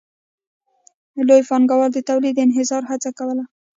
[1.27, 3.43] لوی پانګوال د تولید د انحصار هڅه کوله